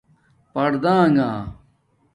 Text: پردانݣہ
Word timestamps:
پردانݣہ 0.53 1.29